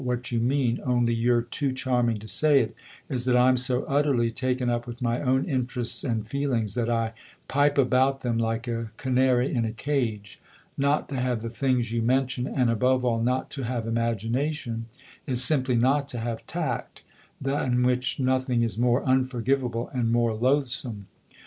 What 0.03 0.31
you 0.31 0.39
mean 0.39 0.79
only 0.83 1.13
you're 1.13 1.43
too 1.43 1.71
charming 1.71 2.17
to 2.17 2.27
say 2.27 2.59
it 2.61 2.73
is 3.07 3.25
that 3.25 3.37
I'm 3.37 3.55
so 3.55 3.83
utterly 3.83 4.31
taken 4.31 4.67
up 4.67 4.87
with 4.87 4.99
my 4.99 5.21
own 5.21 5.45
interests 5.45 6.03
and 6.03 6.27
feelings 6.27 6.73
that 6.73 6.89
I 6.89 7.13
pipe 7.47 7.77
about 7.77 8.21
them 8.21 8.39
like 8.39 8.67
a 8.67 8.89
canary 8.97 9.53
in 9.53 9.63
a 9.63 9.71
cage. 9.71 10.41
Not 10.75 11.07
to 11.09 11.15
have 11.17 11.43
the 11.43 11.51
things 11.51 11.91
you 11.91 12.01
mention, 12.01 12.47
and 12.47 12.71
above 12.71 13.05
all 13.05 13.19
not 13.21 13.51
to 13.51 13.61
have 13.65 13.85
imagination, 13.85 14.87
is 15.27 15.43
simply 15.43 15.75
not 15.75 16.07
to 16.09 16.19
have 16.19 16.47
tact, 16.47 17.03
than 17.39 17.83
which 17.83 18.19
nothing 18.19 18.63
is 18.63 18.79
more 18.79 19.03
unforgivable 19.03 19.89
and 19.93 20.11
more 20.11 20.33
loath 20.33 20.69
some. 20.69 21.05